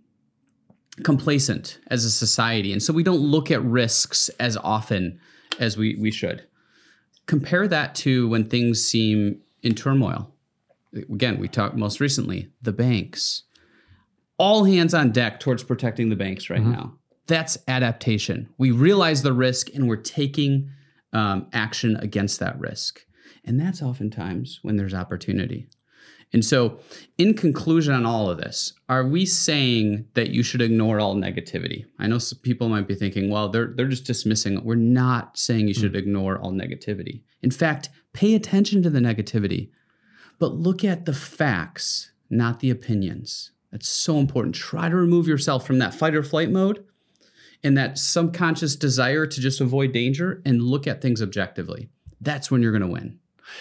complacent 1.05 1.79
as 1.89 2.05
a 2.05 2.11
society, 2.11 2.73
and 2.73 2.83
so 2.83 2.93
we 2.93 3.03
don't 3.03 3.21
look 3.21 3.51
at 3.51 3.63
risks 3.63 4.29
as 4.41 4.57
often 4.57 5.21
as 5.59 5.77
we 5.77 5.97
we 5.97 6.11
should. 6.11 6.47
Compare 7.27 7.69
that 7.69 7.95
to 7.95 8.29
when 8.29 8.45
things 8.45 8.83
seem 8.83 9.41
in 9.63 9.75
turmoil 9.75 10.33
again, 10.95 11.39
we 11.39 11.49
talked 11.49 11.77
most 11.77 12.01
recently, 12.01 12.51
the 12.61 12.73
banks. 12.73 13.45
All 14.39 14.65
hands 14.65 14.95
on 14.95 15.13
deck 15.13 15.41
towards 15.41 15.63
protecting 15.63 16.09
the 16.09 16.17
banks 16.17 16.51
right 16.51 16.63
now. 16.63 16.99
That's 17.27 17.59
adaptation. 17.69 18.49
We 18.59 18.71
realize 18.71 19.23
the 19.23 19.33
risk 19.33 19.69
and 19.75 19.89
we're 19.89 19.97
taking 19.97 20.71
um, 21.13 21.47
action 21.53 21.97
against 21.97 22.41
that 22.41 22.59
risk. 22.59 23.01
And 23.45 23.61
that's 23.61 23.83
oftentimes 23.83 24.61
when 24.63 24.77
there's 24.77 24.95
opportunity. 24.95 25.69
And 26.33 26.45
so, 26.45 26.79
in 27.19 27.35
conclusion 27.35 27.93
on 27.93 28.07
all 28.07 28.31
of 28.31 28.39
this, 28.39 28.73
are 28.89 29.07
we 29.07 29.27
saying 29.27 30.07
that 30.15 30.31
you 30.31 30.43
should 30.43 30.63
ignore 30.63 30.99
all 30.99 31.15
negativity? 31.15 31.85
I 31.99 32.07
know 32.07 32.19
some 32.19 32.39
people 32.39 32.71
might 32.71 32.89
be 32.89 32.95
thinking, 32.95 33.29
well, 33.29 33.51
they're 33.51 33.75
they're 33.77 33.87
just 33.87 34.07
dismissing. 34.07 34.65
We're 34.65 34.77
not 34.77 35.37
saying 35.37 35.69
you 35.69 35.75
should 35.75 35.95
ignore 35.95 36.39
all 36.39 36.53
negativity. 36.53 37.23
In 37.43 37.51
fact, 37.51 37.91
pay 38.15 38.35
attention 38.35 38.83
to 38.83 38.91
the 38.91 39.01
negativity, 39.01 39.71
but 40.39 40.55
look 40.55 40.85
at 40.85 41.05
the 41.05 41.13
facts, 41.13 42.13
not 42.31 42.61
the 42.61 42.71
opinions. 42.71 43.51
That's 43.71 43.89
so 43.89 44.19
important. 44.19 44.55
Try 44.55 44.89
to 44.89 44.97
remove 44.97 45.29
yourself 45.29 45.67
from 45.67 45.79
that 45.81 45.95
fight 45.95 46.15
or 46.15 46.23
flight 46.23 46.51
mode 46.51 46.85
and 47.65 47.77
that 47.77 47.99
subconscious 47.99 48.77
desire 48.77 49.27
to 49.27 49.41
just 49.41 49.61
avoid 49.61 49.93
danger 49.93 50.43
and 50.45 50.63
look 50.63 50.87
at 50.87 51.01
things 51.01 51.23
objectively. 51.23 51.89
That's 52.21 52.51
when 52.51 52.63
you're 52.63 52.73
going 52.73 52.83
to 52.83 52.89
win. 52.89 53.19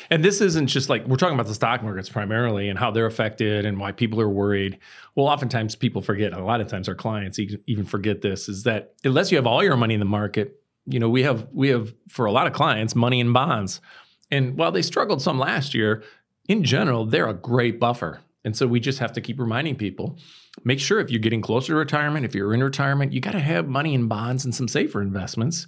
And 0.09 0.23
this 0.23 0.41
isn't 0.41 0.67
just 0.67 0.89
like 0.89 1.05
we're 1.07 1.17
talking 1.17 1.33
about 1.33 1.47
the 1.47 1.53
stock 1.53 1.83
markets 1.83 2.09
primarily 2.09 2.69
and 2.69 2.79
how 2.79 2.91
they're 2.91 3.05
affected 3.05 3.65
and 3.65 3.79
why 3.79 3.91
people 3.91 4.21
are 4.21 4.29
worried. 4.29 4.79
Well, 5.15 5.27
oftentimes 5.27 5.75
people 5.75 6.01
forget, 6.01 6.33
a 6.33 6.43
lot 6.43 6.61
of 6.61 6.67
times 6.67 6.87
our 6.87 6.95
clients 6.95 7.39
even 7.39 7.85
forget 7.85 8.21
this 8.21 8.47
is 8.47 8.63
that 8.63 8.93
unless 9.03 9.31
you 9.31 9.37
have 9.37 9.47
all 9.47 9.63
your 9.63 9.75
money 9.75 9.93
in 9.93 9.99
the 9.99 10.05
market, 10.05 10.61
you 10.85 10.99
know, 10.99 11.09
we 11.09 11.23
have 11.23 11.47
we 11.51 11.69
have 11.69 11.93
for 12.07 12.25
a 12.25 12.31
lot 12.31 12.47
of 12.47 12.53
clients 12.53 12.95
money 12.95 13.19
in 13.19 13.33
bonds. 13.33 13.81
And 14.29 14.57
while 14.57 14.71
they 14.71 14.81
struggled 14.81 15.21
some 15.21 15.37
last 15.37 15.73
year, 15.73 16.03
in 16.47 16.63
general, 16.63 17.05
they're 17.05 17.27
a 17.27 17.33
great 17.33 17.79
buffer. 17.79 18.21
And 18.43 18.55
so 18.55 18.65
we 18.67 18.79
just 18.79 18.99
have 18.99 19.13
to 19.13 19.21
keep 19.21 19.39
reminding 19.39 19.75
people 19.75 20.17
make 20.63 20.79
sure 20.79 20.99
if 20.99 21.09
you're 21.09 21.19
getting 21.19 21.41
closer 21.41 21.73
to 21.73 21.77
retirement, 21.77 22.25
if 22.25 22.35
you're 22.35 22.53
in 22.53 22.63
retirement, 22.63 23.13
you 23.13 23.21
got 23.21 23.31
to 23.31 23.39
have 23.39 23.67
money 23.67 23.93
in 23.93 24.07
bonds 24.07 24.45
and 24.45 24.53
some 24.53 24.67
safer 24.67 25.01
investments 25.01 25.67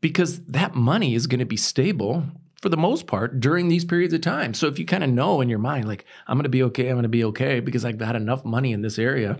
because 0.00 0.40
that 0.44 0.74
money 0.74 1.14
is 1.14 1.26
going 1.26 1.40
to 1.40 1.44
be 1.44 1.56
stable 1.56 2.24
for 2.62 2.68
the 2.68 2.76
most 2.76 3.06
part 3.06 3.40
during 3.40 3.68
these 3.68 3.84
periods 3.84 4.14
of 4.14 4.20
time. 4.20 4.54
So 4.54 4.66
if 4.68 4.78
you 4.78 4.86
kind 4.86 5.04
of 5.04 5.10
know 5.10 5.40
in 5.40 5.48
your 5.48 5.58
mind, 5.58 5.86
like, 5.86 6.04
I'm 6.26 6.36
going 6.36 6.44
to 6.44 6.48
be 6.48 6.62
okay, 6.64 6.88
I'm 6.88 6.94
going 6.94 7.02
to 7.02 7.08
be 7.08 7.24
okay 7.24 7.60
because 7.60 7.84
I've 7.84 7.98
got 7.98 8.16
enough 8.16 8.44
money 8.44 8.72
in 8.72 8.82
this 8.82 8.98
area, 8.98 9.38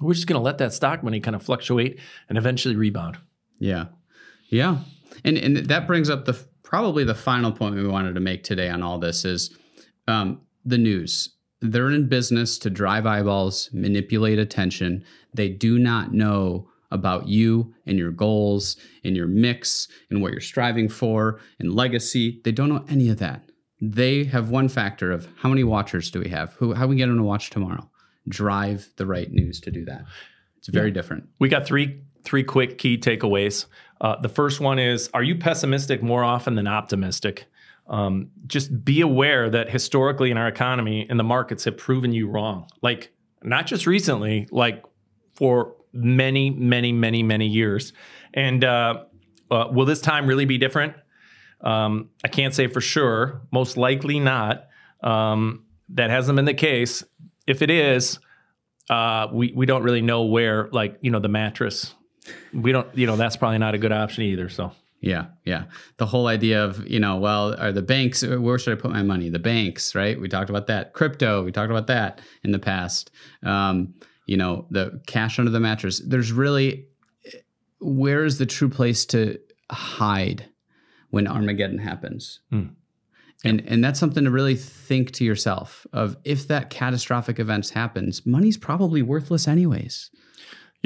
we're 0.00 0.14
just 0.14 0.26
going 0.26 0.38
to 0.38 0.44
let 0.44 0.58
that 0.58 0.72
stock 0.72 1.02
money 1.02 1.20
kind 1.20 1.36
of 1.36 1.42
fluctuate 1.42 1.98
and 2.28 2.38
eventually 2.38 2.76
rebound. 2.76 3.18
Yeah. 3.58 3.86
Yeah. 4.48 4.78
And, 5.24 5.36
and 5.36 5.56
that 5.56 5.86
brings 5.86 6.08
up 6.08 6.24
the 6.24 6.38
probably 6.62 7.04
the 7.04 7.14
final 7.14 7.52
point 7.52 7.74
we 7.74 7.86
wanted 7.86 8.14
to 8.14 8.20
make 8.20 8.42
today 8.42 8.68
on 8.68 8.82
all 8.82 8.98
this 8.98 9.24
is 9.24 9.56
um, 10.08 10.40
the 10.64 10.78
news. 10.78 11.35
They're 11.60 11.90
in 11.90 12.08
business 12.08 12.58
to 12.58 12.70
drive 12.70 13.06
eyeballs, 13.06 13.70
manipulate 13.72 14.38
attention. 14.38 15.04
They 15.32 15.48
do 15.48 15.78
not 15.78 16.12
know 16.12 16.68
about 16.90 17.28
you 17.28 17.74
and 17.86 17.98
your 17.98 18.10
goals 18.10 18.76
and 19.04 19.16
your 19.16 19.26
mix 19.26 19.88
and 20.10 20.22
what 20.22 20.32
you're 20.32 20.40
striving 20.40 20.88
for 20.88 21.40
and 21.58 21.74
legacy. 21.74 22.40
They 22.44 22.52
don't 22.52 22.68
know 22.68 22.84
any 22.88 23.08
of 23.08 23.18
that. 23.18 23.42
They 23.80 24.24
have 24.24 24.50
one 24.50 24.68
factor 24.68 25.12
of 25.12 25.28
how 25.36 25.48
many 25.48 25.64
watchers 25.64 26.10
do 26.10 26.20
we 26.20 26.28
have? 26.30 26.54
Who 26.54 26.72
how 26.74 26.86
we 26.86 26.96
get 26.96 27.06
them 27.06 27.16
to 27.18 27.22
watch 27.22 27.50
tomorrow? 27.50 27.90
Drive 28.28 28.90
the 28.96 29.06
right 29.06 29.30
news 29.30 29.60
to 29.60 29.70
do 29.70 29.84
that. 29.84 30.04
It's 30.58 30.68
very 30.68 30.88
yeah. 30.88 30.94
different. 30.94 31.28
We 31.38 31.48
got 31.48 31.66
three 31.66 32.00
three 32.24 32.42
quick 32.42 32.78
key 32.78 32.96
takeaways. 32.98 33.66
Uh, 34.00 34.16
the 34.20 34.28
first 34.28 34.60
one 34.60 34.78
is: 34.78 35.10
Are 35.12 35.22
you 35.22 35.36
pessimistic 35.36 36.02
more 36.02 36.24
often 36.24 36.54
than 36.54 36.66
optimistic? 36.66 37.46
Um, 37.88 38.30
just 38.46 38.84
be 38.84 39.00
aware 39.00 39.48
that 39.48 39.70
historically 39.70 40.30
in 40.30 40.36
our 40.36 40.48
economy 40.48 41.06
and 41.08 41.18
the 41.18 41.24
markets 41.24 41.64
have 41.64 41.76
proven 41.76 42.12
you 42.12 42.28
wrong. 42.28 42.68
Like 42.82 43.12
not 43.42 43.66
just 43.66 43.86
recently, 43.86 44.48
like 44.50 44.84
for 45.34 45.76
many, 45.92 46.50
many, 46.50 46.92
many, 46.92 47.22
many 47.22 47.46
years. 47.46 47.92
And 48.34 48.64
uh, 48.64 49.04
uh, 49.50 49.68
will 49.70 49.86
this 49.86 50.00
time 50.00 50.26
really 50.26 50.44
be 50.44 50.58
different? 50.58 50.94
Um, 51.60 52.10
I 52.24 52.28
can't 52.28 52.54
say 52.54 52.66
for 52.66 52.80
sure. 52.80 53.42
Most 53.52 53.76
likely 53.76 54.20
not. 54.20 54.66
Um, 55.02 55.64
that 55.90 56.10
hasn't 56.10 56.36
been 56.36 56.44
the 56.44 56.54
case. 56.54 57.04
If 57.46 57.62
it 57.62 57.70
is, 57.70 58.18
uh, 58.90 59.28
we 59.32 59.52
we 59.54 59.66
don't 59.66 59.82
really 59.82 60.02
know 60.02 60.24
where, 60.24 60.68
like 60.72 60.98
you 61.00 61.10
know, 61.10 61.20
the 61.20 61.28
mattress. 61.28 61.94
We 62.52 62.72
don't, 62.72 62.88
you 62.96 63.06
know, 63.06 63.16
that's 63.16 63.36
probably 63.36 63.58
not 63.58 63.74
a 63.74 63.78
good 63.78 63.92
option 63.92 64.24
either. 64.24 64.48
So. 64.48 64.72
Yeah, 65.00 65.26
yeah. 65.44 65.64
The 65.98 66.06
whole 66.06 66.26
idea 66.26 66.64
of, 66.64 66.86
you 66.88 66.98
know, 66.98 67.16
well, 67.16 67.54
are 67.60 67.72
the 67.72 67.82
banks, 67.82 68.24
where 68.24 68.58
should 68.58 68.76
I 68.76 68.80
put 68.80 68.90
my 68.90 69.02
money? 69.02 69.28
The 69.28 69.38
banks, 69.38 69.94
right? 69.94 70.18
We 70.20 70.28
talked 70.28 70.50
about 70.50 70.66
that. 70.68 70.94
Crypto, 70.94 71.44
we 71.44 71.52
talked 71.52 71.70
about 71.70 71.86
that 71.88 72.20
in 72.42 72.50
the 72.50 72.58
past. 72.58 73.10
Um, 73.42 73.94
you 74.26 74.36
know, 74.36 74.66
the 74.70 75.00
cash 75.06 75.38
under 75.38 75.50
the 75.50 75.60
mattress. 75.60 76.02
There's 76.04 76.32
really 76.32 76.88
where 77.78 78.24
is 78.24 78.38
the 78.38 78.46
true 78.46 78.68
place 78.68 79.04
to 79.06 79.38
hide 79.70 80.48
when 81.10 81.26
Armageddon 81.26 81.78
happens? 81.78 82.40
Mm. 82.52 82.74
And 83.44 83.62
and 83.66 83.84
that's 83.84 84.00
something 84.00 84.24
to 84.24 84.30
really 84.30 84.56
think 84.56 85.12
to 85.12 85.24
yourself 85.24 85.86
of 85.92 86.16
if 86.24 86.48
that 86.48 86.70
catastrophic 86.70 87.38
event 87.38 87.68
happens, 87.68 88.24
money's 88.26 88.56
probably 88.56 89.02
worthless 89.02 89.46
anyways. 89.46 90.10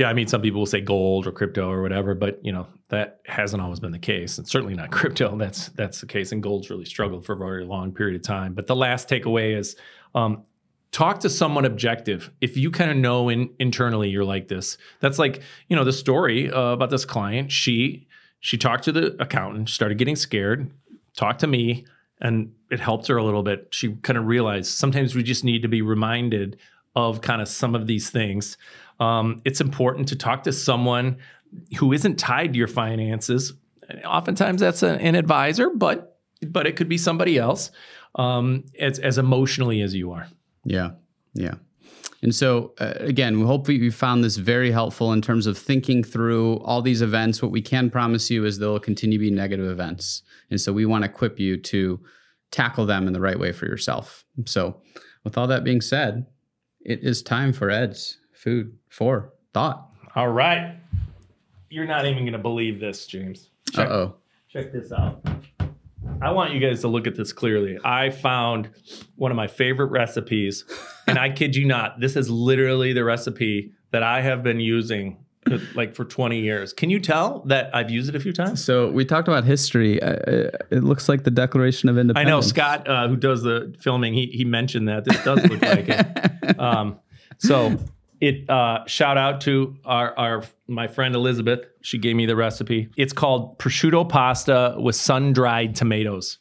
Yeah, 0.00 0.08
I 0.08 0.14
mean, 0.14 0.28
some 0.28 0.40
people 0.40 0.60
will 0.60 0.66
say 0.66 0.80
gold 0.80 1.26
or 1.26 1.30
crypto 1.32 1.68
or 1.68 1.82
whatever, 1.82 2.14
but 2.14 2.42
you 2.42 2.52
know 2.52 2.66
that 2.88 3.20
hasn't 3.26 3.60
always 3.60 3.80
been 3.80 3.92
the 3.92 3.98
case, 3.98 4.38
and 4.38 4.48
certainly 4.48 4.74
not 4.74 4.90
crypto. 4.98 5.36
That's 5.36 5.68
that's 5.68 6.00
the 6.00 6.06
case, 6.06 6.32
and 6.32 6.42
gold's 6.42 6.70
really 6.70 6.86
struggled 6.86 7.26
for 7.26 7.34
a 7.34 7.36
very 7.36 7.66
long 7.66 7.92
period 7.92 8.16
of 8.16 8.22
time. 8.22 8.54
But 8.54 8.66
the 8.66 8.74
last 8.74 9.10
takeaway 9.10 9.54
is 9.54 9.76
um, 10.14 10.44
talk 10.90 11.20
to 11.20 11.28
someone 11.28 11.66
objective 11.66 12.30
if 12.40 12.56
you 12.56 12.70
kind 12.70 12.90
of 12.90 12.96
know 12.96 13.28
in, 13.28 13.50
internally 13.58 14.08
you're 14.08 14.24
like 14.24 14.48
this 14.48 14.78
that's 15.00 15.18
like 15.18 15.42
you 15.68 15.76
know 15.76 15.84
the 15.84 15.92
story 15.92 16.50
uh, 16.50 16.72
about 16.72 16.90
this 16.90 17.04
client 17.04 17.52
she 17.52 18.08
she 18.40 18.56
talked 18.56 18.84
to 18.84 18.92
the 18.92 19.14
accountant 19.22 19.68
started 19.68 19.98
getting 19.98 20.16
scared 20.16 20.68
talked 21.16 21.40
to 21.40 21.46
me 21.46 21.86
and 22.20 22.52
it 22.72 22.80
helped 22.80 23.06
her 23.06 23.18
a 23.18 23.22
little 23.22 23.44
bit 23.44 23.68
she 23.70 23.94
kind 24.02 24.18
of 24.18 24.26
realized 24.26 24.66
sometimes 24.66 25.14
we 25.14 25.22
just 25.22 25.44
need 25.44 25.62
to 25.62 25.68
be 25.68 25.80
reminded 25.80 26.58
of 26.96 27.20
kind 27.20 27.40
of 27.40 27.48
some 27.48 27.74
of 27.74 27.86
these 27.86 28.10
things 28.10 28.56
um, 28.98 29.40
it's 29.44 29.60
important 29.60 30.08
to 30.08 30.16
talk 30.16 30.42
to 30.42 30.52
someone 30.52 31.16
who 31.78 31.92
isn't 31.92 32.18
tied 32.18 32.52
to 32.52 32.58
your 32.58 32.68
finances 32.68 33.52
oftentimes 34.04 34.60
that's 34.60 34.82
a, 34.82 35.00
an 35.00 35.14
advisor 35.14 35.70
but 35.70 36.18
but 36.46 36.66
it 36.66 36.76
could 36.76 36.88
be 36.88 36.98
somebody 36.98 37.38
else 37.38 37.70
um, 38.16 38.64
as, 38.78 38.98
as 38.98 39.18
emotionally 39.18 39.82
as 39.82 39.94
you 39.94 40.12
are 40.12 40.26
yeah. 40.64 40.90
Yeah. 41.34 41.54
And 42.22 42.34
so, 42.34 42.74
uh, 42.78 42.92
again, 42.96 43.38
we 43.38 43.46
hope 43.46 43.68
you 43.68 43.90
found 43.90 44.22
this 44.22 44.36
very 44.36 44.70
helpful 44.70 45.12
in 45.12 45.22
terms 45.22 45.46
of 45.46 45.56
thinking 45.56 46.04
through 46.04 46.58
all 46.58 46.82
these 46.82 47.00
events. 47.00 47.40
What 47.40 47.50
we 47.50 47.62
can 47.62 47.88
promise 47.88 48.30
you 48.30 48.44
is 48.44 48.58
there 48.58 48.68
will 48.68 48.78
continue 48.78 49.18
to 49.18 49.22
be 49.22 49.30
negative 49.30 49.66
events. 49.66 50.22
And 50.50 50.60
so, 50.60 50.72
we 50.72 50.84
want 50.84 51.04
to 51.04 51.10
equip 51.10 51.40
you 51.40 51.56
to 51.56 51.98
tackle 52.50 52.84
them 52.84 53.06
in 53.06 53.14
the 53.14 53.20
right 53.20 53.38
way 53.38 53.52
for 53.52 53.64
yourself. 53.66 54.26
So, 54.44 54.82
with 55.24 55.38
all 55.38 55.46
that 55.46 55.64
being 55.64 55.80
said, 55.80 56.26
it 56.80 57.00
is 57.02 57.22
time 57.22 57.52
for 57.52 57.70
Ed's 57.70 58.18
food 58.32 58.76
for 58.88 59.32
thought. 59.52 59.88
All 60.14 60.28
right. 60.28 60.76
You're 61.68 61.86
not 61.86 62.04
even 62.06 62.24
going 62.24 62.32
to 62.32 62.38
believe 62.38 62.80
this, 62.80 63.06
James. 63.06 63.50
Uh 63.76 63.82
oh. 63.82 64.14
Check 64.48 64.72
this 64.72 64.90
out. 64.90 65.24
I 66.22 66.32
want 66.32 66.52
you 66.52 66.60
guys 66.60 66.80
to 66.80 66.88
look 66.88 67.06
at 67.06 67.14
this 67.14 67.32
clearly. 67.32 67.78
I 67.84 68.10
found 68.10 68.70
one 69.16 69.30
of 69.30 69.36
my 69.36 69.46
favorite 69.46 69.90
recipes, 69.90 70.64
and 71.06 71.18
I 71.18 71.30
kid 71.30 71.54
you 71.56 71.66
not, 71.66 72.00
this 72.00 72.16
is 72.16 72.28
literally 72.28 72.92
the 72.92 73.04
recipe 73.04 73.72
that 73.92 74.02
I 74.02 74.20
have 74.20 74.42
been 74.42 74.60
using 74.60 75.24
like 75.74 75.94
for 75.94 76.04
20 76.04 76.40
years. 76.40 76.72
Can 76.72 76.90
you 76.90 77.00
tell 77.00 77.40
that 77.46 77.74
I've 77.74 77.90
used 77.90 78.08
it 78.08 78.14
a 78.14 78.20
few 78.20 78.32
times? 78.32 78.64
So 78.64 78.90
we 78.90 79.04
talked 79.04 79.28
about 79.28 79.44
history. 79.44 80.02
Uh, 80.02 80.12
uh 80.12 80.50
it 80.70 80.84
looks 80.84 81.08
like 81.08 81.24
the 81.24 81.30
Declaration 81.30 81.88
of 81.88 81.98
Independence. 81.98 82.26
I 82.26 82.30
know 82.30 82.40
Scott, 82.40 82.88
uh, 82.88 83.08
who 83.08 83.16
does 83.16 83.42
the 83.42 83.74
filming, 83.80 84.14
he 84.14 84.26
he 84.26 84.44
mentioned 84.44 84.88
that 84.88 85.04
this 85.04 85.22
does 85.24 85.44
look 85.44 85.62
like 85.62 85.88
it. 85.88 86.06
Um, 86.58 86.98
so 87.38 87.78
it 88.20 88.48
uh, 88.50 88.84
shout 88.86 89.16
out 89.16 89.40
to 89.42 89.76
our, 89.84 90.18
our 90.18 90.44
my 90.68 90.86
friend 90.86 91.14
Elizabeth. 91.14 91.60
She 91.80 91.98
gave 91.98 92.16
me 92.16 92.26
the 92.26 92.36
recipe. 92.36 92.90
It's 92.96 93.12
called 93.12 93.58
prosciutto 93.58 94.08
pasta 94.08 94.74
with 94.78 94.96
sun 94.96 95.32
dried 95.32 95.74
tomatoes. 95.74 96.38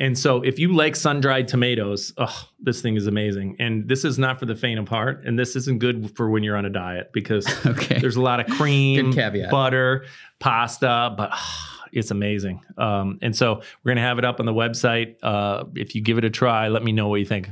And 0.00 0.18
so, 0.18 0.40
if 0.40 0.58
you 0.58 0.74
like 0.74 0.96
sun 0.96 1.20
dried 1.20 1.46
tomatoes, 1.46 2.14
oh, 2.16 2.48
this 2.58 2.80
thing 2.80 2.96
is 2.96 3.06
amazing. 3.06 3.56
And 3.58 3.86
this 3.86 4.02
is 4.02 4.18
not 4.18 4.40
for 4.40 4.46
the 4.46 4.56
faint 4.56 4.80
of 4.80 4.88
heart. 4.88 5.24
And 5.26 5.38
this 5.38 5.54
isn't 5.56 5.78
good 5.78 6.16
for 6.16 6.30
when 6.30 6.42
you're 6.42 6.56
on 6.56 6.64
a 6.64 6.70
diet 6.70 7.10
because 7.12 7.46
okay. 7.66 7.98
there's 8.00 8.16
a 8.16 8.22
lot 8.22 8.40
of 8.40 8.46
cream, 8.46 9.14
butter, 9.50 10.06
pasta, 10.38 11.14
but 11.14 11.30
oh, 11.34 11.76
it's 11.92 12.10
amazing. 12.10 12.62
Um, 12.78 13.18
and 13.20 13.36
so, 13.36 13.56
we're 13.56 13.90
going 13.90 13.96
to 13.96 14.02
have 14.02 14.18
it 14.18 14.24
up 14.24 14.40
on 14.40 14.46
the 14.46 14.54
website. 14.54 15.16
Uh, 15.22 15.64
if 15.74 15.94
you 15.94 16.00
give 16.00 16.16
it 16.16 16.24
a 16.24 16.30
try, 16.30 16.68
let 16.68 16.82
me 16.82 16.92
know 16.92 17.08
what 17.08 17.20
you 17.20 17.26
think. 17.26 17.50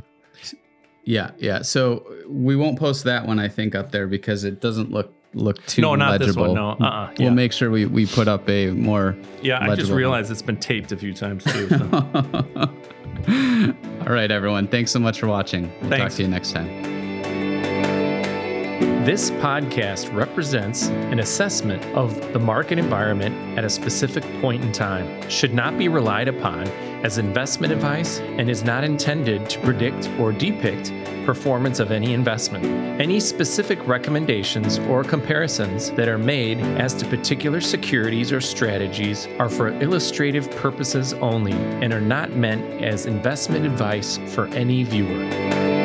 Yeah, 1.04 1.30
yeah. 1.38 1.62
So 1.62 2.06
we 2.28 2.56
won't 2.56 2.78
post 2.78 3.04
that 3.04 3.26
one, 3.26 3.38
I 3.38 3.48
think, 3.48 3.74
up 3.74 3.92
there 3.92 4.06
because 4.06 4.44
it 4.44 4.60
doesn't 4.60 4.90
look 4.90 5.12
look 5.34 5.64
too 5.66 5.82
no, 5.82 5.94
not 5.94 6.20
legible. 6.20 6.26
this 6.26 6.36
one. 6.36 6.54
No, 6.54 6.70
uh-uh. 6.70 7.14
We'll 7.18 7.30
make 7.30 7.52
sure 7.52 7.70
we, 7.70 7.86
we 7.86 8.06
put 8.06 8.28
up 8.28 8.48
a 8.48 8.70
more. 8.70 9.16
Yeah, 9.42 9.62
I 9.62 9.74
just 9.74 9.90
realized 9.90 10.26
one. 10.26 10.32
it's 10.32 10.42
been 10.42 10.56
taped 10.56 10.92
a 10.92 10.96
few 10.96 11.12
times 11.12 11.44
too. 11.44 11.68
So. 11.68 11.78
All 13.28 14.14
right, 14.14 14.30
everyone. 14.30 14.68
Thanks 14.68 14.90
so 14.90 14.98
much 14.98 15.20
for 15.20 15.26
watching. 15.26 15.70
We'll 15.80 15.90
Thanks. 15.90 16.14
talk 16.14 16.16
to 16.16 16.22
you 16.22 16.28
next 16.28 16.52
time. 16.52 16.98
This 19.04 19.30
podcast 19.30 20.14
represents 20.14 20.88
an 20.88 21.18
assessment 21.18 21.82
of 21.96 22.14
the 22.34 22.38
market 22.38 22.78
environment 22.78 23.34
at 23.58 23.64
a 23.64 23.70
specific 23.70 24.22
point 24.42 24.62
in 24.62 24.70
time, 24.70 25.30
should 25.30 25.54
not 25.54 25.78
be 25.78 25.88
relied 25.88 26.28
upon 26.28 26.68
as 27.04 27.16
investment 27.16 27.72
advice 27.72 28.18
and 28.20 28.50
is 28.50 28.64
not 28.64 28.84
intended 28.84 29.48
to 29.48 29.58
predict 29.60 30.10
or 30.18 30.30
depict 30.30 30.90
performance 31.28 31.78
of 31.78 31.90
any 31.90 32.14
investment. 32.14 32.64
Any 32.98 33.20
specific 33.20 33.86
recommendations 33.86 34.78
or 34.88 35.04
comparisons 35.04 35.90
that 35.90 36.08
are 36.08 36.16
made 36.16 36.58
as 36.80 36.94
to 36.94 37.06
particular 37.06 37.60
securities 37.60 38.32
or 38.32 38.40
strategies 38.40 39.28
are 39.38 39.50
for 39.50 39.68
illustrative 39.82 40.50
purposes 40.52 41.12
only 41.12 41.52
and 41.82 41.92
are 41.92 42.00
not 42.00 42.32
meant 42.32 42.82
as 42.82 43.04
investment 43.04 43.66
advice 43.66 44.18
for 44.28 44.46
any 44.54 44.84
viewer. 44.84 45.77